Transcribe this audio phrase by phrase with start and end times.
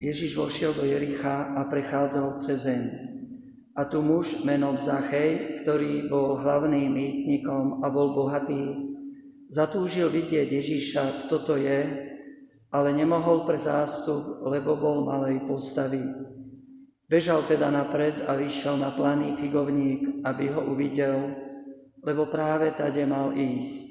[0.00, 2.88] Ježiš vošiel do Jericha a prechádzal cez zem.
[3.76, 8.96] A tu muž menom Zachej, ktorý bol hlavným mýtnikom a bol bohatý,
[9.52, 11.80] zatúžil vidieť Ježiša, kto to je,
[12.72, 16.00] ale nemohol pre zástup, lebo bol malej postavy.
[17.04, 21.36] Bežal teda napred a vyšiel na planý figovník, aby ho uvidel,
[22.00, 23.84] lebo práve tade mal ísť.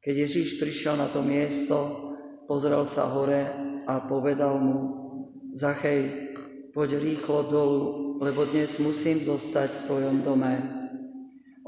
[0.00, 1.76] Keď Ježíš prišiel na to miesto,
[2.48, 3.52] pozrel sa hore
[3.84, 5.01] a povedal mu,
[5.52, 6.32] Zachej,
[6.72, 7.80] poď rýchlo dolu,
[8.24, 10.56] lebo dnes musím zostať v tvojom dome.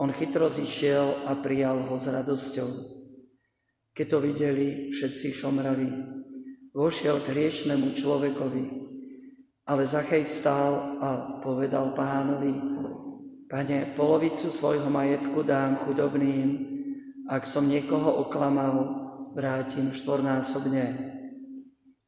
[0.01, 2.71] On chytro zišiel a prijal ho s radosťou.
[3.93, 5.93] Keď to videli, všetci šomrali.
[6.73, 8.67] Vošiel k hriešnemu človekovi,
[9.69, 11.09] ale Zachej vstál a
[11.45, 12.57] povedal pánovi,
[13.53, 16.57] Pane, polovicu svojho majetku dám chudobným,
[17.29, 19.05] ak som niekoho oklamal,
[19.37, 21.13] vrátim štvornásobne.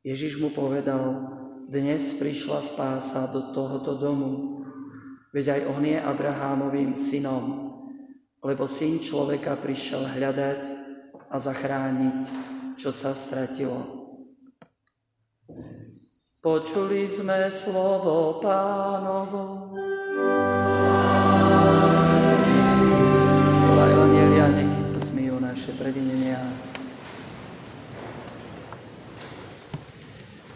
[0.00, 1.35] Ježiš mu povedal,
[1.66, 4.62] dnes prišla spása do tohoto domu,
[5.34, 7.74] veď aj on je Abrahámovým synom,
[8.46, 10.60] lebo syn človeka prišiel hľadať
[11.26, 12.22] a zachrániť,
[12.78, 13.82] čo sa stratilo.
[16.38, 19.74] Počuli sme slovo pánovo.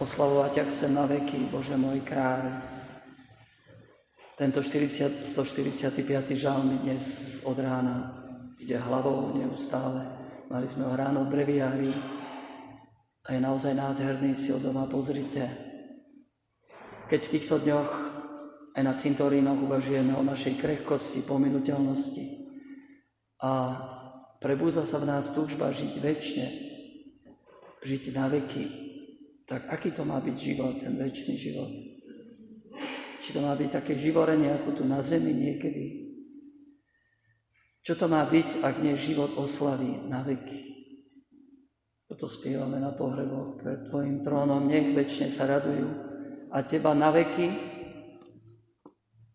[0.00, 2.56] Oslavovať ťa chcem na veky, Bože môj kráľ.
[4.32, 6.08] Tento 40, 145.
[6.40, 7.04] žalm dnes
[7.44, 8.08] od rána
[8.56, 10.00] ide hlavou neustále.
[10.48, 11.92] Mali sme ho ráno v breviári
[13.28, 15.44] a je naozaj nádherný, si ho doma pozrite.
[17.12, 17.90] Keď v týchto dňoch
[18.80, 22.24] aj na cintorínoch uvažujeme o našej krehkosti, pominuteľnosti
[23.44, 23.52] a
[24.40, 26.48] prebúza sa v nás túžba žiť väčšine,
[27.84, 28.89] žiť na veky,
[29.50, 31.74] tak aký to má byť život, ten väčší život?
[33.18, 36.06] Či to má byť také živorenie ako tu na zemi niekedy?
[37.82, 40.70] Čo to má byť, ak nie život oslaví na veky?
[42.06, 45.88] Toto spievame na pohreboch pred Tvojim trónom, nech väčšine sa radujú
[46.54, 47.50] a Teba na veky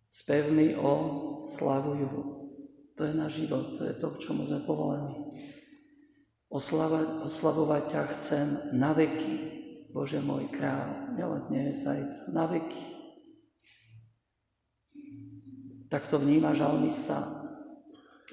[0.07, 2.11] spevmi oslavujú.
[2.95, 5.11] To je náš život, to je to, k čomu sme povolení.
[6.47, 8.47] Oslavať, oslavovať ťa chcem
[8.79, 9.64] na veky,
[9.95, 12.83] Bože môj král, nielen dnes, zajtra, na veky.
[15.87, 17.23] Tak to vníma žalmista,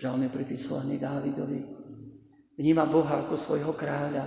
[0.02, 1.62] žalm je pripisovaný Dávidovi.
[2.58, 4.26] Vníma Boha ako svojho kráľa.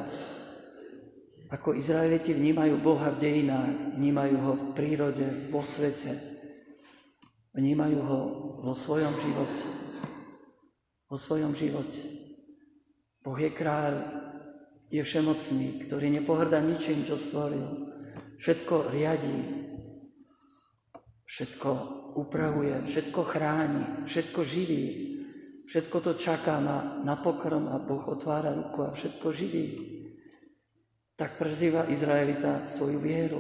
[1.52, 6.16] Ako Izraeliti vnímajú Boha v dejinách, vnímajú ho v prírode, vo svete.
[7.52, 8.20] Vnímajú ho
[8.64, 9.66] vo svojom živote.
[11.12, 12.00] Vo svojom živote.
[13.20, 14.25] Boh je kráľ,
[14.90, 17.90] je všemocný, ktorý nepohrda ničím, čo stvoril.
[18.38, 19.40] Všetko riadí,
[21.26, 21.70] všetko
[22.20, 24.86] upravuje, všetko chráni, všetko živí,
[25.66, 29.68] všetko to čaká na, na pokrm a Boh otvára ruku a všetko živí.
[31.16, 33.40] Tak prežíva Izraelita svoju vieru.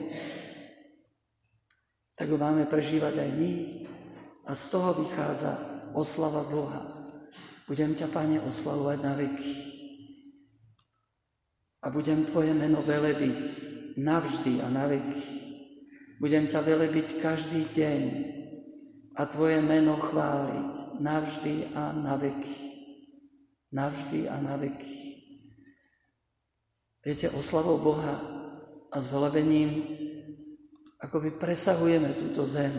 [2.15, 3.53] Tak ho máme prežívať aj my.
[4.47, 5.59] A z toho vychádza
[5.91, 7.03] oslava Boha.
[7.67, 9.74] Budem ťa, Pane, oslavovať na veky
[11.85, 13.45] a budem Tvoje meno velebiť
[14.01, 15.23] navždy a na veky.
[16.17, 18.01] Budem ťa velebiť každý deň
[19.15, 22.57] a Tvoje meno chváliť navždy a na veky.
[23.69, 24.97] Navždy a na veky.
[27.05, 28.17] Viete, oslavou Boha
[28.89, 29.85] a zvelebením
[31.05, 32.73] by presahujeme túto zem.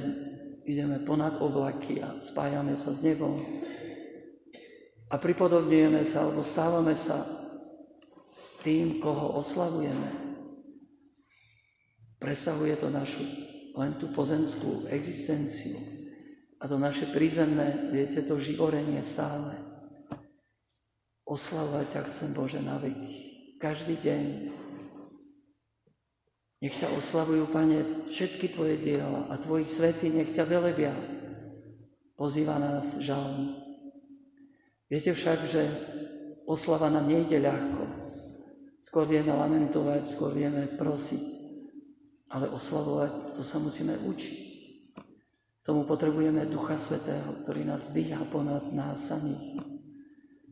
[0.66, 3.38] Ideme ponad oblaky a spájame sa s nebom.
[5.06, 7.45] A pripodobňujeme sa, alebo stávame sa
[8.66, 10.10] tým, koho oslavujeme.
[12.18, 13.22] Presahuje to našu
[13.78, 15.78] len tú pozemskú existenciu
[16.58, 19.54] a to naše prízemné, viete, to živorenie stále.
[21.22, 23.14] Oslavovať ťa chcem, Bože, na veky.
[23.62, 24.24] Každý deň.
[26.64, 30.96] Nech ťa oslavujú, Pane, všetky Tvoje diela a Tvoji svety, nech ťa velebia.
[32.16, 33.52] Pozýva nás žalm.
[34.88, 35.62] Viete však, že
[36.48, 37.85] oslava nám nejde ľahko.
[38.86, 41.24] Skôr vieme lamentovať, skôr vieme prosiť,
[42.30, 44.46] ale oslavovať, to sa musíme učiť.
[45.58, 49.58] K tomu potrebujeme Ducha Svetého, ktorý nás dvíha ponad nás samých.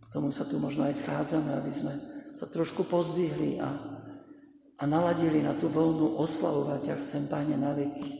[0.02, 1.94] K tomu sa tu možno aj schádzame, aby sme
[2.34, 8.10] sa trošku pozdvihli a, a naladili na tú voľnú oslavovať a chcem, Pane, na veky.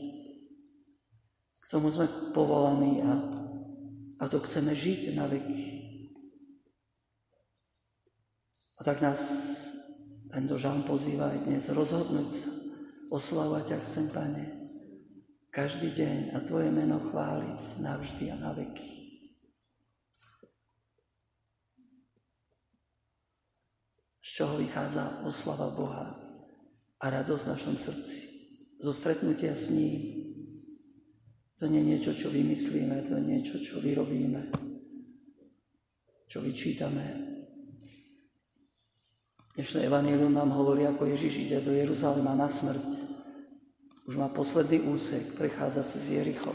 [1.59, 3.19] K tomu sme povolaní a,
[4.23, 5.63] a to chceme žiť na veky.
[8.79, 9.19] A tak nás
[10.35, 12.51] tento žalm pozýva aj dnes rozhodnúť sa,
[13.07, 14.43] oslavovať ťa chcem, Pane,
[15.47, 18.91] každý deň a Tvoje meno chváliť navždy a na veky.
[24.19, 26.19] Z čoho vychádza oslava Boha
[26.99, 28.19] a radosť v našom srdci.
[28.83, 30.19] Zo stretnutia s ním.
[31.63, 34.51] To nie je niečo, čo vymyslíme, to je niečo, čo vyrobíme,
[36.27, 37.34] čo vyčítame,
[39.55, 43.07] Dnešné evanílium nám hovorí, ako Ježiš ide do Jeruzalema na smrť.
[44.03, 46.51] Už má posledný úsek, prechádza cez Jericho.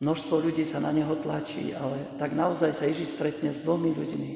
[0.00, 4.32] Množstvo ľudí sa na neho tlačí, ale tak naozaj sa Ježiš stretne s dvomi ľuďmi,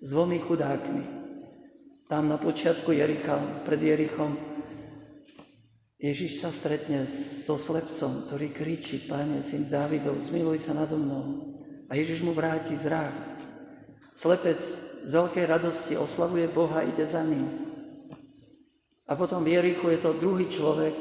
[0.00, 1.04] s dvomi chudákmi.
[2.08, 3.36] Tam na počiatku Jericha,
[3.68, 4.40] pred Jerichom,
[6.00, 11.60] Ježiš sa stretne so slepcom, ktorý kričí, Pane, syn Dávidov, zmiluj sa nado mnou.
[11.92, 13.49] A Ježiš mu vráti zrak.
[14.20, 14.60] Slepec
[15.00, 17.48] z veľkej radosti oslavuje Boha, ide za ním.
[19.08, 20.92] A potom v Jerichu je to druhý človek,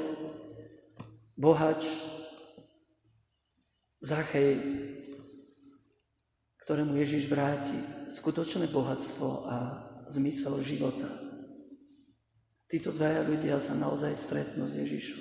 [1.36, 1.84] bohač,
[4.00, 4.56] Zachej,
[6.64, 7.76] ktorému Ježiš vráti
[8.16, 9.58] skutočné bohatstvo a
[10.08, 11.12] zmysel života.
[12.72, 15.20] Títo dvaja ľudia sa naozaj stretnú s Ježišom.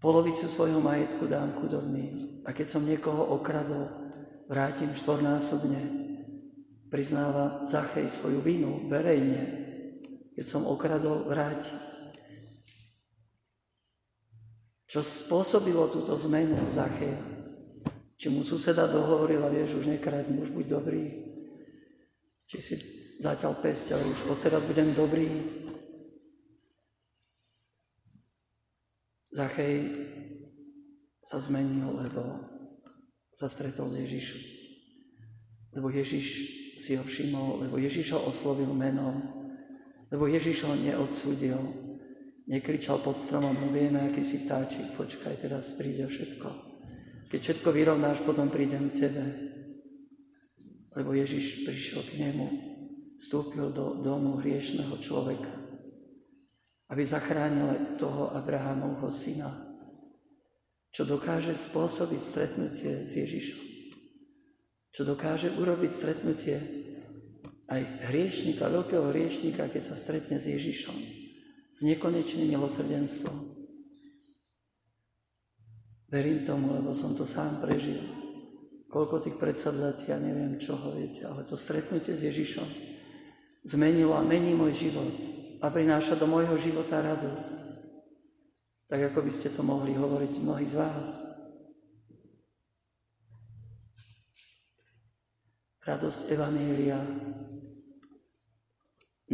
[0.00, 4.00] Polovicu svojho majetku dám chudobným a keď som niekoho okradol,
[4.50, 5.78] vrátim štvornásobne
[6.90, 9.46] priznáva Zachej svoju vinu verejne,
[10.34, 11.70] keď som okradol, vráti.
[14.90, 17.22] Čo spôsobilo túto zmenu Zacheja?
[18.18, 21.06] Či mu suseda dohovorila, vieš, už nekradni, už buď dobrý.
[22.50, 22.74] Či si
[23.22, 25.30] zatiaľ pesť, ale už odteraz budem dobrý.
[29.30, 29.94] Zachej
[31.22, 32.50] sa zmenil, lebo
[33.30, 34.42] sa stretol s Ježišom.
[35.78, 36.26] Lebo Ježiš
[36.80, 39.20] si ho všimol, lebo Ježiš ho oslovil menom,
[40.10, 41.60] lebo Ježiš ho neodsúdil,
[42.50, 46.48] nekričal pod stromom, no vieme, aký si vtáčik, počkaj, teraz príde všetko.
[47.30, 49.24] Keď všetko vyrovnáš, potom prídem k tebe.
[50.98, 52.46] Lebo Ježiš prišiel k nemu,
[53.14, 55.54] vstúpil do domu hriešného človeka,
[56.90, 59.69] aby zachránil toho Abrahamovho syna,
[60.90, 63.70] čo dokáže spôsobiť stretnutie s Ježišom
[64.90, 66.58] čo dokáže urobiť stretnutie
[67.70, 70.96] aj hriešnika, veľkého hriešnika, keď sa stretne s Ježišom,
[71.70, 73.38] s nekonečným milosrdenstvom.
[76.10, 78.02] Verím tomu, lebo som to sám prežil.
[78.90, 82.66] Koľko tých predsavzatí, ja neviem čoho, viete, ale to stretnutie s Ježišom
[83.62, 85.14] zmenilo a mení môj život
[85.62, 87.69] a prináša do môjho života radosť.
[88.90, 91.30] Tak ako by ste to mohli hovoriť mnohí z vás.
[95.90, 97.02] radosť Evanília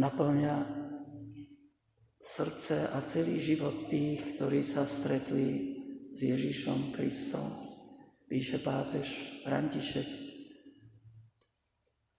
[0.01, 0.55] naplňa
[2.17, 5.77] srdce a celý život tých, ktorí sa stretli
[6.09, 7.45] s Ježišom Kristom.
[8.25, 9.07] Píše pápež
[9.45, 10.07] František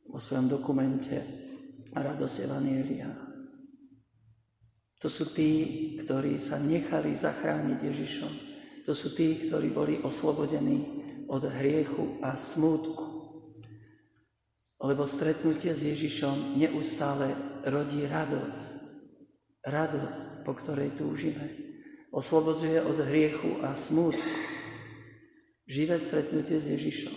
[0.08, 1.18] vo svojom dokumente
[1.92, 3.27] Radosť Evanielia.
[4.98, 8.32] To sú tí, ktorí sa nechali zachrániť Ježišom.
[8.86, 13.18] To sú tí, ktorí boli oslobodení od hriechu a smútku
[14.78, 17.34] lebo stretnutie s Ježišom neustále
[17.66, 18.66] rodí radosť.
[19.66, 21.50] Radosť, po ktorej túžime.
[22.14, 24.22] Oslobodzuje od hriechu a smútku.
[25.68, 27.16] Živé stretnutie s Ježišom,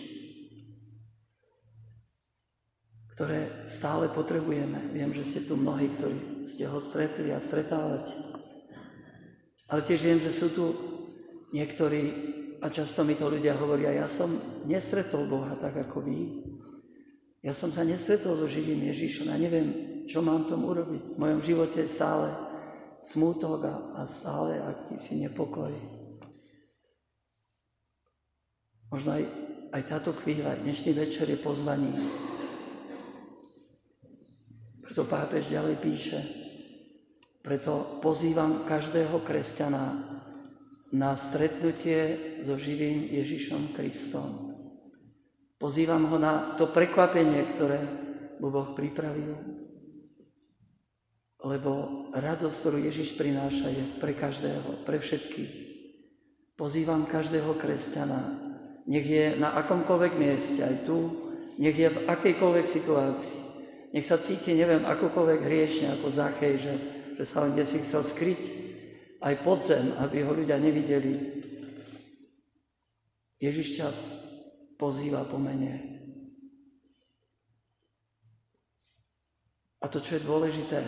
[3.22, 4.90] ktoré stále potrebujeme.
[4.98, 8.18] Viem, že ste tu mnohí, ktorí ste ho stretli a stretávate.
[9.70, 10.66] Ale tiež viem, že sú tu
[11.54, 12.02] niektorí,
[12.66, 14.26] a často mi to ľudia hovoria, ja som
[14.66, 16.50] nestretol Boha tak ako vy,
[17.46, 19.30] ja som sa nestretol so živým Ježišom.
[19.30, 19.70] Ja neviem,
[20.10, 21.14] čo mám tomu urobiť.
[21.14, 22.34] V mojom živote je stále
[23.06, 25.70] smútok a, a stále akýsi nepokoj.
[28.90, 29.24] Možno aj,
[29.78, 31.94] aj táto chvíľa, dnešný večer je pozvaný.
[34.92, 36.20] Preto pápež ďalej píše,
[37.40, 40.04] preto pozývam každého kresťana
[40.92, 44.52] na stretnutie so živým Ježišom Kristom.
[45.56, 47.80] Pozývam ho na to prekvapenie, ktoré
[48.44, 49.40] mu Boh pripravil.
[51.40, 51.72] Lebo
[52.12, 55.54] radosť, ktorú Ježiš prináša, je pre každého, pre všetkých.
[56.60, 58.20] Pozývam každého kresťana,
[58.92, 63.51] nech je na akomkoľvek mieste, aj tu, nech je v akejkoľvek situácii.
[63.92, 66.74] Nech sa cíti, neviem, akokoľvek hriešne, ako Zachej, že,
[67.20, 68.42] že sa kde si chcel skryť
[69.20, 71.44] aj pod zem, aby ho ľudia nevideli.
[73.42, 73.88] Ježiš ťa
[74.80, 75.92] pozýva po mene.
[79.82, 80.80] A to, čo je dôležité,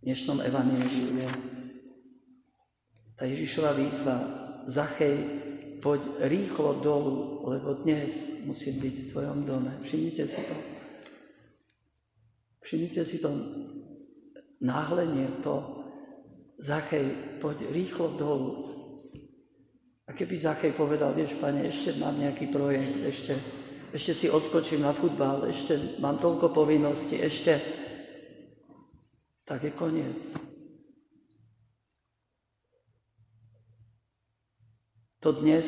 [0.00, 1.28] dnešnom evaníliu je
[3.18, 4.16] tá Ježišova výzva
[4.70, 5.18] Zachej,
[5.78, 9.72] poď rýchlo dolu, lebo dnes musím byť v tvojom dome.
[9.82, 10.56] Všimnite si to.
[12.62, 13.30] Všimnite si to
[14.60, 15.78] náhlenie, to
[16.58, 18.50] Zachej, poď rýchlo dolu.
[20.08, 23.38] A keby Zachej povedal, vieš, pane, ešte mám nejaký projekt, ešte,
[23.94, 27.60] ešte si odskočím na futbal, ešte mám toľko povinností, ešte,
[29.46, 30.47] tak je koniec.
[35.18, 35.66] To dnes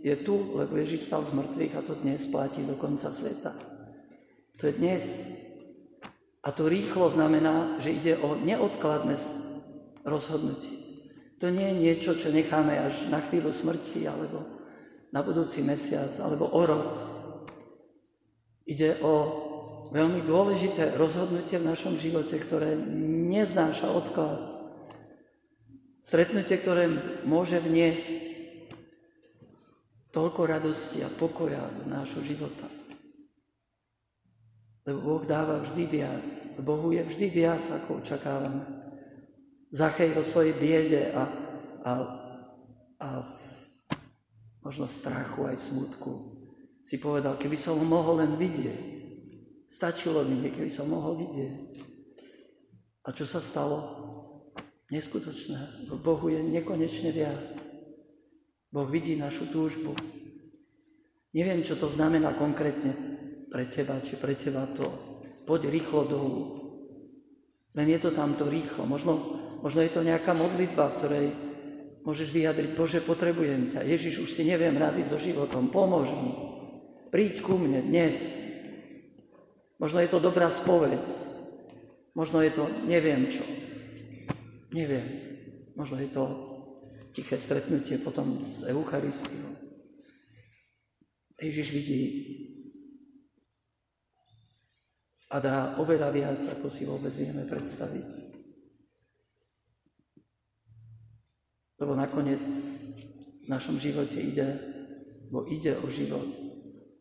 [0.00, 3.52] je tu, lebo Ježiš stal z mŕtvych a to dnes platí do konca sveta.
[4.56, 5.04] To je dnes.
[6.40, 9.12] A to rýchlo znamená, že ide o neodkladné
[10.08, 10.72] rozhodnutie.
[11.40, 14.44] To nie je niečo, čo necháme až na chvíľu smrti, alebo
[15.12, 16.92] na budúci mesiac, alebo o rok.
[18.64, 19.14] Ide o
[19.92, 22.76] veľmi dôležité rozhodnutie v našom živote, ktoré
[23.28, 24.40] neznáša odklad.
[26.00, 26.88] Stretnutie, ktoré
[27.28, 28.39] môže vniesť
[30.10, 32.66] toľko radosti a pokoja do nášho života.
[34.86, 36.28] Lebo Boh dáva vždy viac.
[36.62, 38.64] Bohu je vždy viac, ako očakávame.
[39.70, 41.22] Zachej vo svojej biede a,
[41.86, 41.92] a,
[42.98, 43.08] a
[44.66, 46.42] možno strachu aj smutku
[46.80, 49.10] si povedal, keby som ho mohol len vidieť,
[49.70, 51.86] Stačilo mi, keby som mohol vidieť.
[53.06, 53.78] A čo sa stalo?
[54.90, 55.86] Neskutočné.
[55.86, 57.59] V Bohu je nekonečne viac.
[58.70, 59.98] Boh vidí našu túžbu.
[61.34, 62.94] Neviem, čo to znamená konkrétne
[63.50, 64.86] pre teba, či pre teba to.
[65.46, 66.42] Poď rýchlo dolu.
[67.74, 68.86] Len je to tamto rýchlo.
[68.86, 69.18] Možno,
[69.62, 71.34] možno je to nejaká modlitba, ktorej
[72.06, 73.86] môžeš vyjadriť, Bože, potrebujem ťa.
[73.86, 76.32] Ježiš, už si neviem rady so životom, pomôž mi.
[77.10, 78.46] Príď ku mne dnes.
[79.82, 81.02] Možno je to dobrá spoveď.
[82.14, 83.42] Možno je to neviem čo.
[84.70, 85.06] Neviem.
[85.74, 86.49] Možno je to
[87.10, 89.50] tiché stretnutie potom s Eucharistiou.
[91.40, 92.02] Ježiš vidí
[95.30, 98.08] a dá oveľa viac, ako si vôbec vieme predstaviť.
[101.80, 102.42] Lebo nakoniec
[103.40, 104.60] v našom živote ide,
[105.32, 106.28] bo ide o život.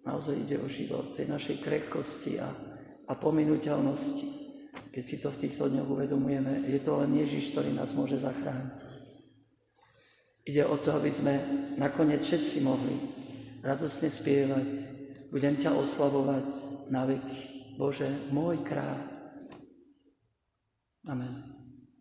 [0.08, 2.48] Naozaj ide o život tej našej krehkosti a
[3.10, 4.28] a pominuteľnosti.
[4.94, 8.88] Keď si to v týchto dňoch uvedomujeme, je to len Ježiš, ktorý nás môže zachrániť.
[10.50, 11.38] Ide o to, aby sme
[11.77, 12.98] nakoniec všetci mohli
[13.62, 14.70] radosne spievať.
[15.29, 16.48] Budem ťa oslavovať
[16.89, 17.77] na veky.
[17.77, 18.98] Bože, môj kráľ.
[21.06, 21.59] Amen.